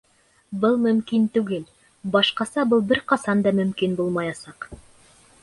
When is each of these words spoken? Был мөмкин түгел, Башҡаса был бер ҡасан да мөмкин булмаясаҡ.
Был 0.61 0.77
мөмкин 0.85 1.27
түгел, 1.35 1.67
Башҡаса 2.15 2.65
был 2.73 2.83
бер 2.93 3.03
ҡасан 3.13 3.45
да 3.49 3.55
мөмкин 3.61 3.95
булмаясаҡ. 4.01 4.69